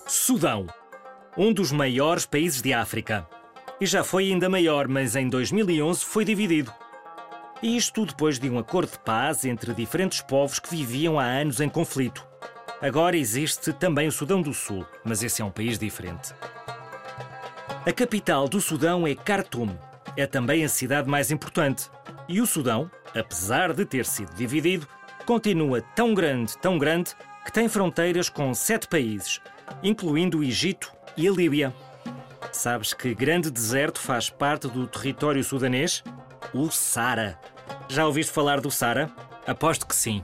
Sudão, 0.08 0.68
um 1.38 1.54
dos 1.54 1.72
maiores 1.72 2.26
países 2.26 2.62
de 2.62 2.74
África. 2.74 3.28
E 3.80 3.86
já 3.86 4.04
foi 4.04 4.32
ainda 4.32 4.50
maior, 4.50 4.88
mas 4.88 5.16
em 5.16 5.30
2011 5.30 6.04
foi 6.04 6.26
dividido. 6.26 6.74
E 7.66 7.78
isto 7.78 8.06
depois 8.06 8.38
de 8.38 8.48
um 8.48 8.60
acordo 8.60 8.92
de 8.92 9.00
paz 9.00 9.44
entre 9.44 9.74
diferentes 9.74 10.22
povos 10.22 10.60
que 10.60 10.70
viviam 10.70 11.20
há 11.20 11.24
anos 11.24 11.60
em 11.60 11.68
conflito. 11.68 12.24
Agora 12.80 13.18
existe 13.18 13.74
também 13.74 14.08
o 14.08 14.12
Sudão 14.12 14.40
do 14.40 14.54
Sul, 14.54 14.86
mas 15.04 15.24
esse 15.24 15.42
é 15.42 15.46
um 15.46 15.50
país 15.50 15.80
diferente. 15.80 16.32
A 17.84 17.92
capital 17.92 18.48
do 18.48 18.62
Sudão 18.62 19.08
é 19.08 19.16
Khartoum. 19.16 19.76
É 20.16 20.28
também 20.28 20.64
a 20.64 20.70
cidade 20.70 21.10
mais 21.10 21.32
importante. 21.32 21.90
E 22.30 22.40
o 22.40 22.46
Sudão, 22.46 22.88
apesar 23.16 23.74
de 23.74 23.84
ter 23.84 24.06
sido 24.06 24.36
dividido, 24.36 24.88
continua 25.26 25.82
tão 25.82 26.14
grande, 26.14 26.56
tão 26.60 26.78
grande, 26.78 27.16
que 27.44 27.52
tem 27.52 27.68
fronteiras 27.68 28.30
com 28.30 28.54
sete 28.54 28.88
países, 28.88 29.42
incluindo 29.82 30.38
o 30.38 30.44
Egito 30.44 30.94
e 31.18 31.28
a 31.28 31.32
Líbia. 31.32 31.74
Sabes 32.52 32.94
que 32.94 33.16
grande 33.16 33.50
deserto 33.50 34.00
faz 34.00 34.30
parte 34.30 34.68
do 34.68 34.86
território 34.86 35.44
sudanês? 35.44 36.04
O 36.54 36.70
Sara. 36.70 37.40
Já 37.88 38.06
ouviste 38.06 38.32
falar 38.32 38.60
do 38.60 38.72
Sara? 38.72 39.12
Aposto 39.46 39.86
que 39.86 39.96
sim. 39.96 40.24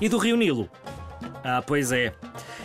E 0.00 0.08
do 0.08 0.18
Rio 0.18 0.36
Nilo? 0.36 0.68
Ah, 1.44 1.62
pois 1.64 1.90
é. 1.92 2.14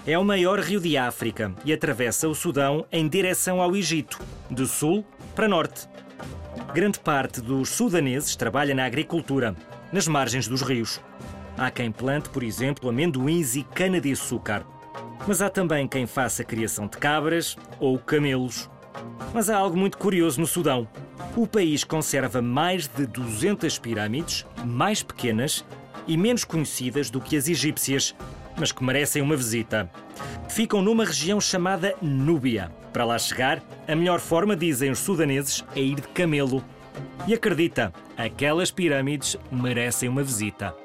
É 0.05 0.17
o 0.17 0.23
maior 0.23 0.59
rio 0.59 0.79
de 0.79 0.95
África 0.97 1.53
e 1.65 1.73
atravessa 1.73 2.27
o 2.27 2.35
Sudão 2.35 2.85
em 2.91 3.07
direção 3.07 3.61
ao 3.61 3.75
Egito, 3.75 4.19
de 4.49 4.65
sul 4.67 5.03
para 5.35 5.47
norte. 5.47 5.87
Grande 6.73 6.99
parte 6.99 7.41
dos 7.41 7.69
sudaneses 7.69 8.35
trabalha 8.35 8.75
na 8.75 8.85
agricultura, 8.85 9.55
nas 9.91 10.07
margens 10.07 10.47
dos 10.47 10.61
rios. 10.61 11.01
Há 11.57 11.71
quem 11.71 11.91
plante, 11.91 12.29
por 12.29 12.43
exemplo, 12.43 12.89
amendoins 12.89 13.55
e 13.55 13.63
cana-de-açúcar. 13.63 14.63
Mas 15.27 15.41
há 15.41 15.49
também 15.49 15.87
quem 15.87 16.05
faça 16.05 16.43
a 16.43 16.45
criação 16.45 16.87
de 16.87 16.97
cabras 16.97 17.57
ou 17.79 17.97
camelos. 17.97 18.69
Mas 19.33 19.49
há 19.49 19.57
algo 19.57 19.75
muito 19.75 19.97
curioso 19.97 20.39
no 20.39 20.45
Sudão. 20.47 20.87
O 21.37 21.45
país 21.45 21.83
conserva 21.83 22.41
mais 22.41 22.87
de 22.87 23.05
200 23.05 23.77
pirâmides, 23.77 24.43
mais 24.65 25.03
pequenas 25.03 25.63
e 26.07 26.17
menos 26.17 26.43
conhecidas 26.43 27.11
do 27.11 27.21
que 27.21 27.37
as 27.37 27.47
egípcias, 27.47 28.15
mas 28.57 28.71
que 28.71 28.83
merecem 28.83 29.21
uma 29.21 29.35
visita. 29.35 29.87
Ficam 30.49 30.81
numa 30.81 31.05
região 31.05 31.39
chamada 31.39 31.93
Núbia. 32.01 32.71
Para 32.91 33.05
lá 33.05 33.19
chegar, 33.19 33.61
a 33.87 33.95
melhor 33.95 34.19
forma, 34.19 34.55
dizem 34.55 34.89
os 34.89 34.97
sudaneses, 34.97 35.63
é 35.75 35.79
ir 35.79 35.97
de 35.97 36.07
camelo. 36.07 36.65
E 37.27 37.35
acredita, 37.35 37.93
aquelas 38.17 38.71
pirâmides 38.71 39.37
merecem 39.51 40.09
uma 40.09 40.23
visita. 40.23 40.75